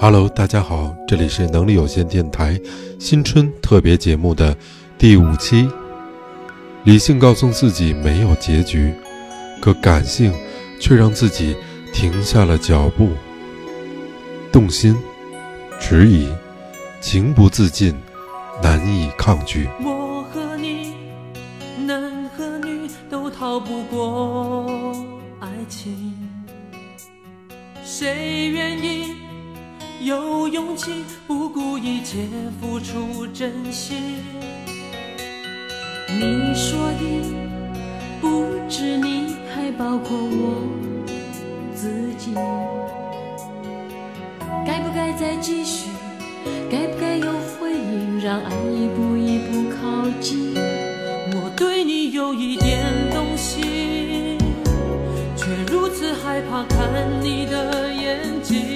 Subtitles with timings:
[0.00, 2.60] Hello，大家好，这里是能力有限电台
[2.98, 4.56] 新春特别节目的
[4.98, 5.70] 第五期。
[6.82, 8.92] 理性告诉自己没有结局，
[9.60, 10.32] 可感性
[10.80, 11.56] 却让自己
[11.92, 13.10] 停下了脚步。
[14.50, 14.96] 动心，
[15.78, 16.28] 迟疑，
[17.00, 17.94] 情不自禁，
[18.60, 19.68] 难以抗拒。
[36.52, 37.04] 你说的
[38.20, 40.66] 不止你，还包括我
[41.72, 42.34] 自己。
[44.66, 45.90] 该不该再继续？
[46.68, 48.18] 该不该有回应？
[48.18, 50.56] 让爱一步一步靠近。
[51.36, 54.36] 我对你有一点动心，
[55.36, 58.74] 却如此害怕看你的眼睛。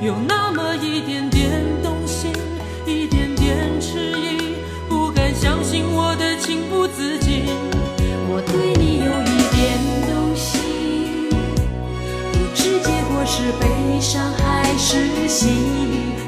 [0.00, 1.28] 有那么一点
[13.34, 16.21] 是悲伤还是喜。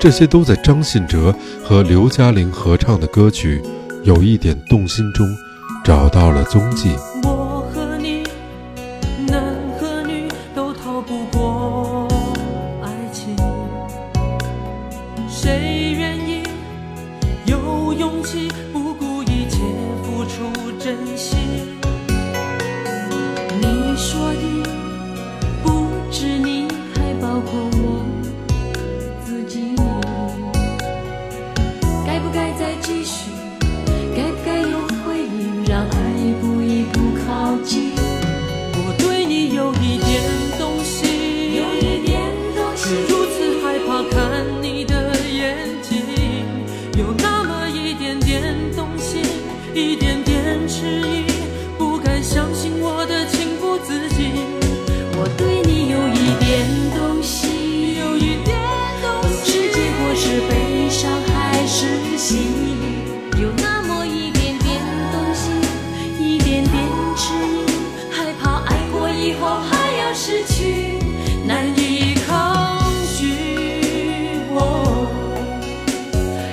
[0.00, 3.60] 这些都在张信哲和刘嘉玲合唱的歌曲
[4.02, 5.28] 《有一点动心》中
[5.84, 6.88] 找到了踪迹。
[50.80, 51.26] 迟疑，
[51.76, 54.32] 不敢相信我的情不自禁。
[55.12, 56.64] 我对你有一点
[56.96, 58.56] 动心，有一点
[59.02, 59.44] 动心。
[59.44, 62.48] 是结果是悲伤还是喜？
[63.36, 64.80] 有那么一点点
[65.12, 65.52] 动心，
[66.18, 66.72] 一点点
[67.14, 67.68] 迟疑，
[68.10, 70.96] 害怕爱过以后还要失去，
[71.46, 74.48] 难以抗拒。
[74.54, 75.06] 哦，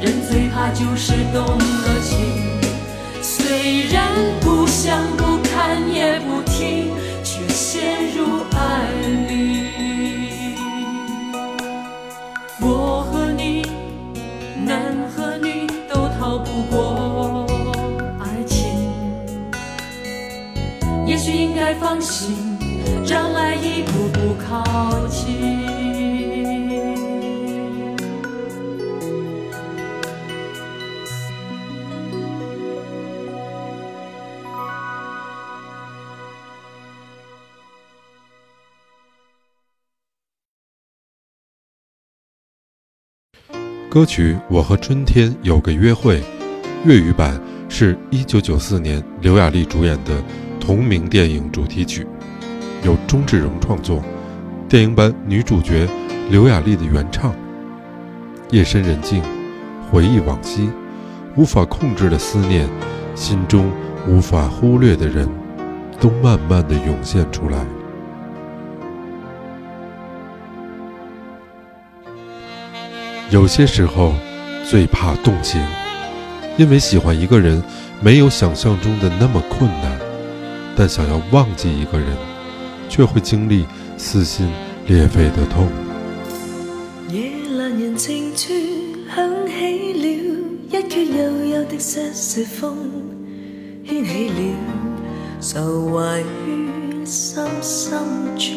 [0.00, 1.81] 人最怕就是动。
[4.84, 6.90] 想不看也不听，
[7.22, 8.90] 却陷入爱
[9.28, 9.68] 里。
[12.60, 13.62] 我和你，
[14.66, 17.46] 男和女都逃不过
[18.18, 18.90] 爱情，
[21.06, 22.36] 也许应该放心，
[23.06, 25.21] 让爱一步步靠近。
[43.92, 46.18] 歌曲《我和春天有个约会》，
[46.86, 47.38] 粤语版
[47.68, 50.14] 是一九九四年刘雅丽主演的
[50.58, 52.06] 同名电影主题曲，
[52.82, 54.02] 由钟志荣创作。
[54.66, 55.86] 电影版女主角
[56.30, 57.34] 刘雅丽的原唱。
[58.50, 59.22] 夜深人静，
[59.90, 60.70] 回忆往昔，
[61.36, 62.66] 无法控制的思念，
[63.14, 63.70] 心中
[64.08, 65.28] 无法忽略的人，
[66.00, 67.62] 都慢慢的涌现出来。
[73.32, 74.12] 有些时候，
[74.68, 75.58] 最怕动情，
[76.58, 77.62] 因为喜欢一个人
[77.98, 79.98] 没有想象中的那么困难，
[80.76, 82.08] 但想要忘记一个人，
[82.90, 83.64] 却会经历
[83.96, 84.50] 撕心
[84.86, 85.66] 裂肺的痛。
[87.08, 88.52] 夜阑人静处，
[89.16, 90.06] 响起了
[90.68, 92.76] 一阙悠悠的瑟瑟风，
[93.86, 94.34] 牵起了
[95.40, 97.98] 愁怀于心深
[98.36, 98.50] 处。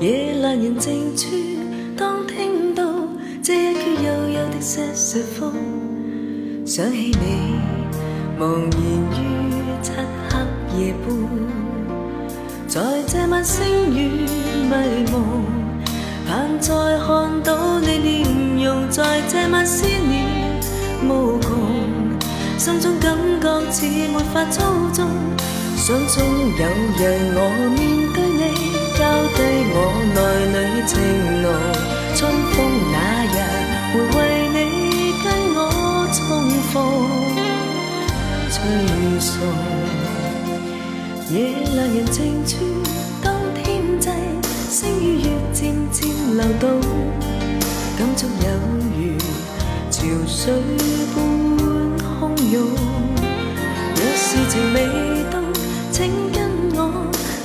[0.00, 1.28] 夜阑人静处，
[1.96, 2.55] 当听。
[4.56, 5.52] 的瑟瑟风，
[6.64, 7.60] 想起你，
[8.40, 8.80] 茫然
[9.12, 9.20] 于
[9.82, 9.92] 漆
[10.30, 10.38] 黑
[10.78, 11.06] 夜半，
[12.66, 14.26] 在这晚星迷
[15.12, 15.44] 蒙，
[16.26, 16.72] 盼再
[17.06, 20.24] 看到你面容，在这晚思念
[21.06, 21.50] 无穷，
[22.56, 25.06] 心中感觉似没法操纵，
[25.76, 26.24] 想中
[26.58, 26.66] 有
[26.96, 27.35] 日
[42.46, 42.58] 处，
[43.22, 44.08] 当天际，
[44.70, 46.80] 星与月渐渐流动，
[47.98, 48.48] 感触有
[48.94, 49.18] 如
[49.90, 49.98] 潮
[50.28, 50.54] 水
[51.12, 51.16] 般
[52.20, 52.20] 汹
[52.52, 52.54] 涌。
[53.96, 54.76] 若是情未
[55.30, 55.34] 冻，
[55.90, 55.96] 请
[56.30, 56.36] 跟
[56.74, 56.78] 我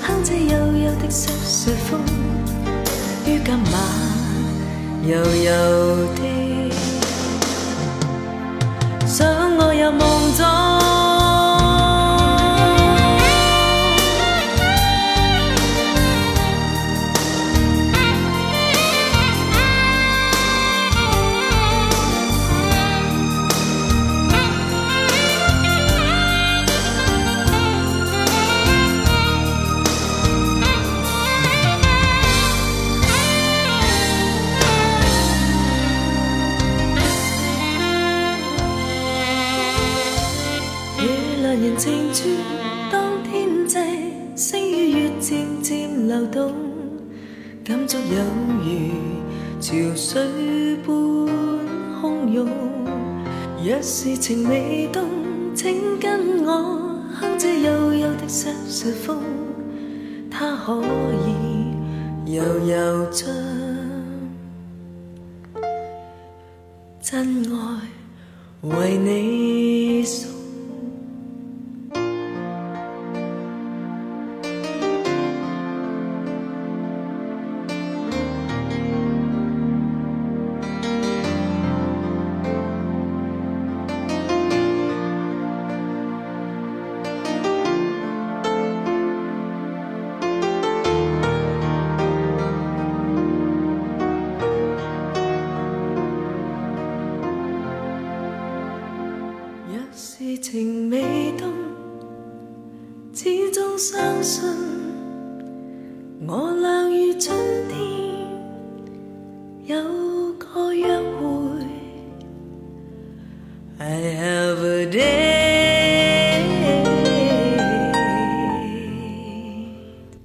[0.03, 0.55] 哼这悠
[0.85, 1.99] 悠的细碎风，
[3.25, 3.73] 于今晚
[5.07, 5.49] 悠悠
[6.15, 6.19] 的，
[9.07, 9.25] 想
[9.57, 9.99] 我入梦
[10.37, 10.60] 中。
[48.63, 50.93] 如潮水般
[52.01, 52.47] 汹涌
[53.63, 55.05] 若是情未冻
[55.53, 59.19] 请跟我哼这幽幽的瑟瑟风。
[60.29, 60.81] 它可
[61.27, 63.29] 以悠悠唱
[67.01, 67.81] 真爱
[68.61, 69.90] 为你。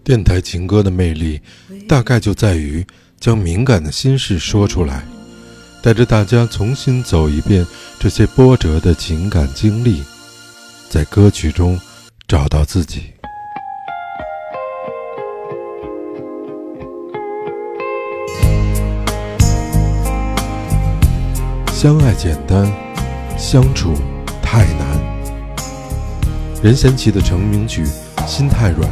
[0.06, 1.40] 电台情歌的魅力，
[1.88, 2.86] 大概就在于
[3.18, 5.02] 将敏感的心事说出来，
[5.82, 7.66] 带着大家重新走一遍
[7.98, 10.04] 这些波折的情感经历，
[10.88, 11.76] 在歌曲中
[12.28, 13.06] 找到自己。
[21.72, 22.72] 相爱简单，
[23.36, 23.92] 相处
[24.40, 24.86] 太难。
[26.62, 27.84] 任贤齐的成名曲
[28.28, 28.88] 《心太软》。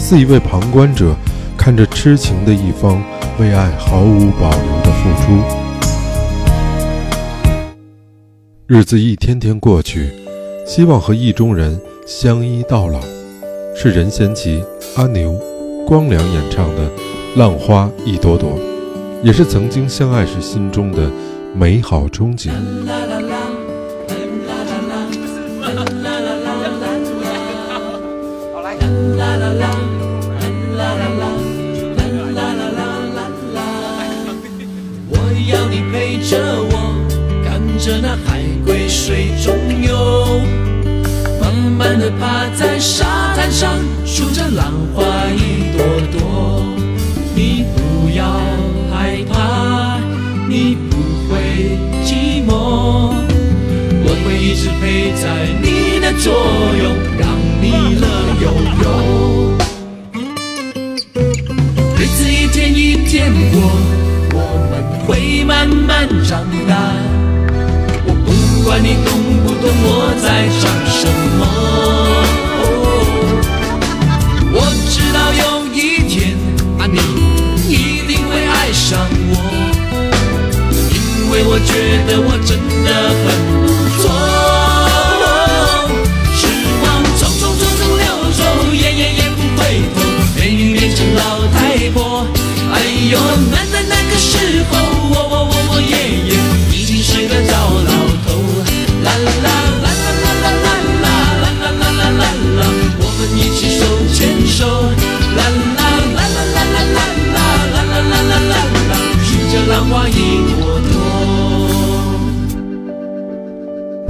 [0.00, 1.14] 似一位旁观者，
[1.58, 3.00] 看着痴情的一方
[3.38, 5.40] 为爱毫无保留的付出。
[8.66, 10.10] 日子一天天过去，
[10.66, 12.98] 希望和意中人相依到老，
[13.76, 14.64] 是任贤齐、
[14.96, 15.38] 阿牛、
[15.86, 16.88] 光良演唱的
[17.36, 18.50] 《浪花一朵朵》，
[19.22, 21.10] 也是曾经相爱时心中的
[21.54, 22.50] 美好憧憬。
[42.20, 43.70] 趴在沙滩上
[44.04, 46.62] 数着浪花一朵朵，
[47.34, 48.22] 你不要
[48.92, 49.98] 害怕，
[50.46, 50.98] 你不
[51.32, 53.14] 会寂寞，
[54.04, 55.24] 我会一直陪在
[55.62, 56.30] 你的左
[56.76, 57.26] 右，让
[57.62, 57.64] 你
[57.98, 58.06] 乐
[58.42, 58.46] 悠
[58.82, 58.84] 悠。
[61.96, 63.56] 日子一天一天过，
[64.34, 64.36] 我
[64.70, 64.72] 们
[65.06, 66.76] 会慢慢长大，
[68.04, 68.28] 我不
[68.68, 69.08] 管你懂
[69.42, 71.08] 不懂我在唱什
[71.38, 71.99] 么。
[81.52, 81.74] 我觉
[82.06, 82.54] 得我真
[82.84, 82.88] 的
[83.26, 83.26] 很
[83.58, 83.66] 不
[83.98, 84.02] 错。
[86.32, 86.46] 时
[86.78, 86.82] 光
[87.18, 88.06] 匆匆匆匆流
[88.38, 88.40] 走，
[88.72, 89.60] 也也也不回
[89.92, 89.98] 头，
[90.38, 91.58] 美女变成老太
[91.90, 91.98] 婆。
[92.72, 92.74] 哎
[93.10, 93.18] 呦，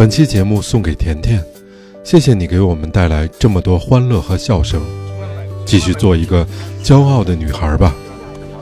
[0.01, 1.45] 本期节目送给甜甜，
[2.03, 4.81] 谢谢你给我们带来这么多欢乐和笑声，
[5.67, 6.47] 继续做一个
[6.83, 7.95] 骄傲的女孩吧，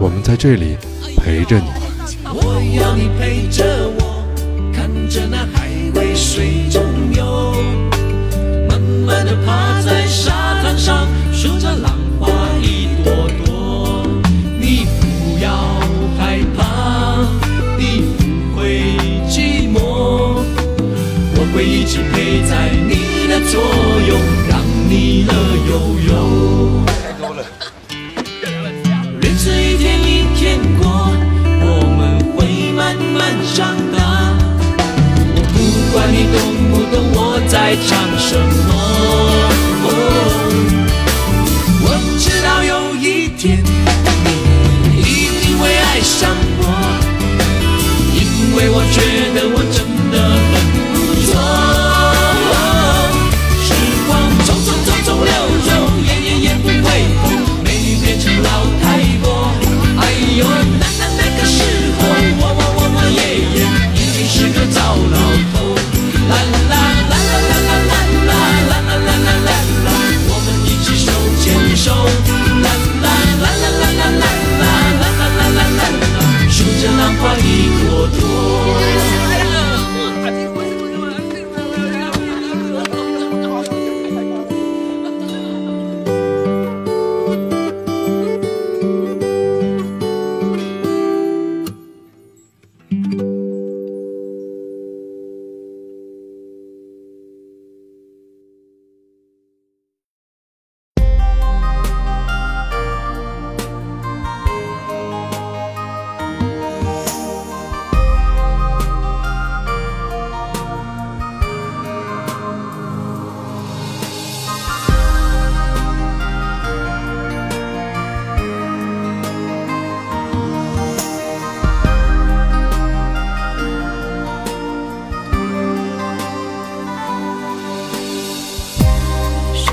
[0.00, 0.76] 我们在这里
[1.16, 1.66] 陪着你。
[2.24, 3.64] 我要你陪着
[4.00, 4.24] 我，
[4.74, 6.82] 看着那海龟水中
[7.14, 7.54] 游。
[8.68, 11.97] 慢慢的趴在沙滩上，数着浪。
[21.58, 24.16] 会一直陪在你的左右
[24.48, 25.47] 让你乐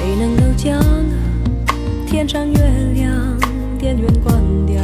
[0.06, 0.80] 谁能够将
[2.06, 2.60] 天上月
[2.94, 3.40] 亮
[3.80, 4.80] 电源关掉？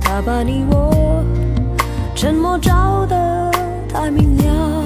[0.00, 1.22] 它把你我
[2.14, 3.52] 沉默照得
[3.92, 4.84] 太明了。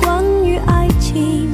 [0.00, 1.50] 关于爱情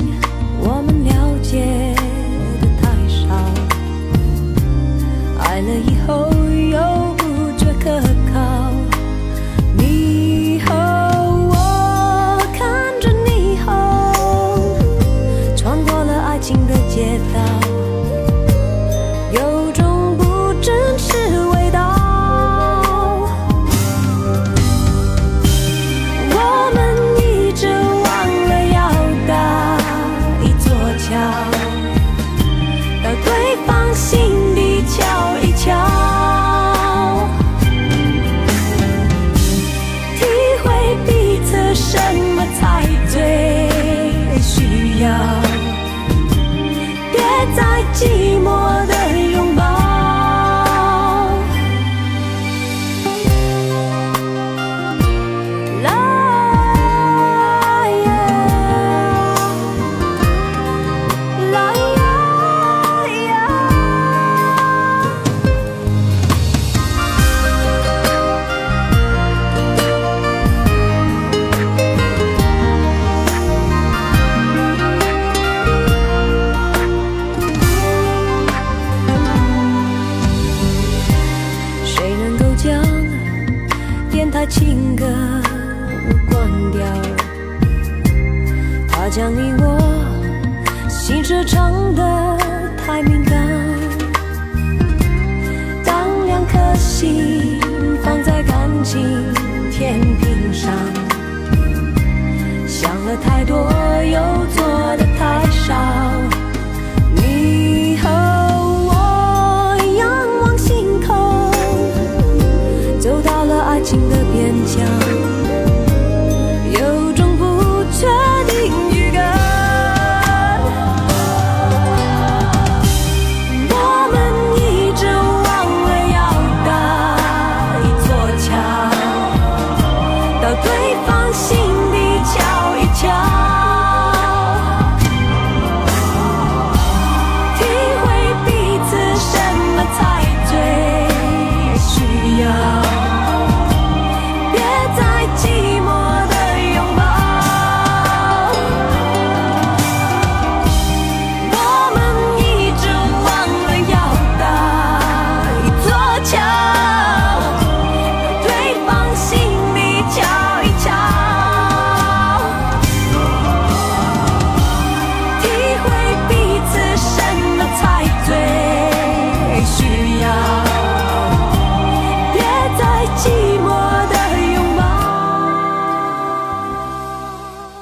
[103.08, 103.56] 了太多，
[104.04, 104.20] 又
[104.54, 106.07] 做的太少。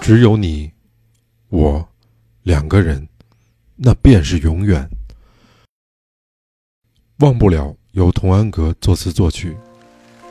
[0.07, 0.71] 只有你
[1.49, 1.85] 我
[2.45, 3.09] 两个人，
[3.75, 4.89] 那便是永远。
[7.19, 9.57] 忘不了由童安格作词作曲，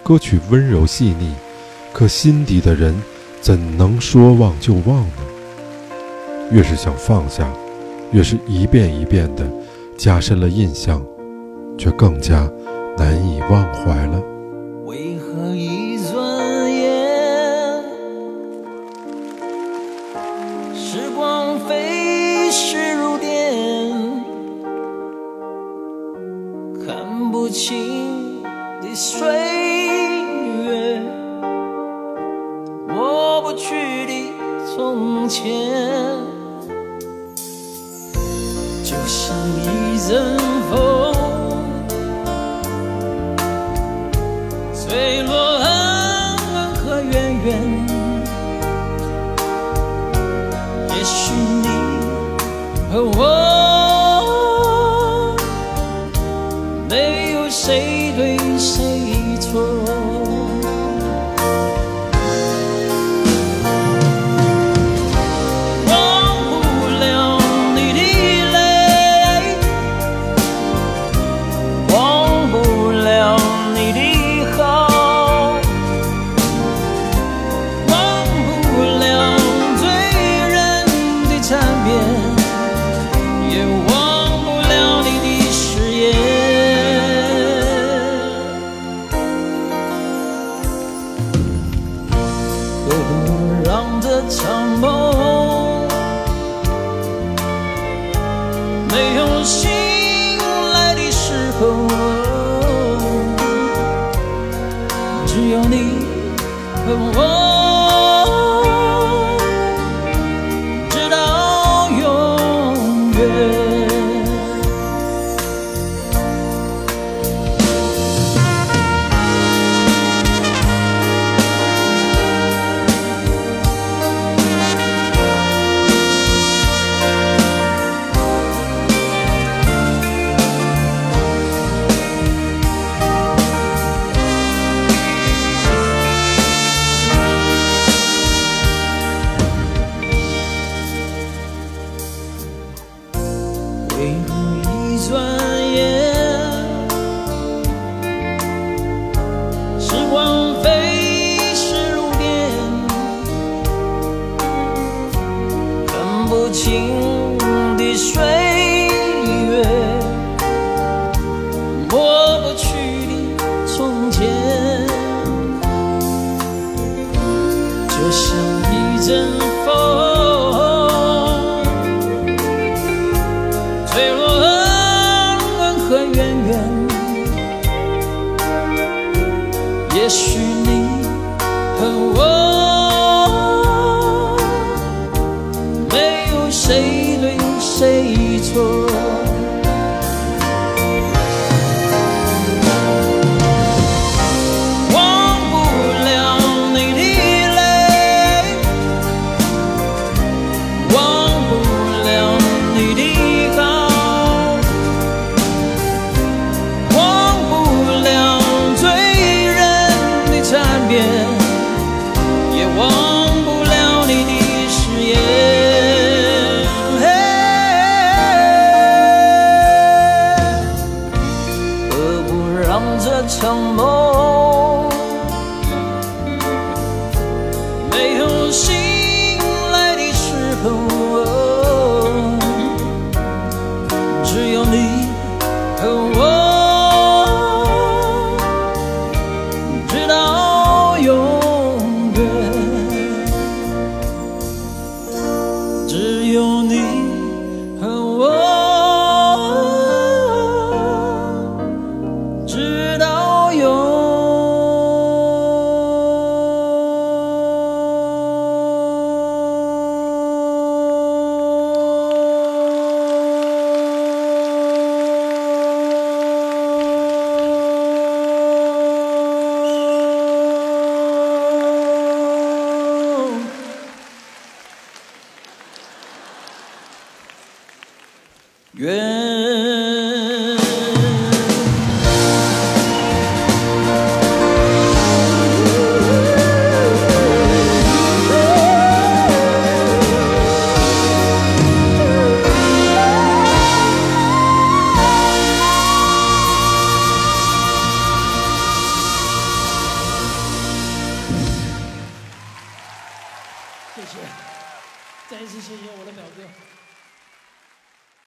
[0.01, 1.35] 歌曲温柔细腻，
[1.91, 2.95] 可心底的人
[3.41, 5.17] 怎能说忘就忘呢？
[6.53, 7.53] 越是想放下，
[8.13, 9.45] 越是一遍一遍的
[9.97, 11.05] 加深了印象，
[11.77, 12.49] 却更加
[12.97, 14.21] 难以忘怀了。
[14.85, 15.24] 为何？
[27.55, 28.43] 情
[28.81, 29.25] 的岁
[30.65, 31.01] 月，
[32.85, 34.33] 抹不去的
[34.75, 35.71] 从前，
[38.83, 39.33] 就像
[39.63, 40.37] 一阵
[40.69, 40.94] 风。
[113.17, 113.84] 月。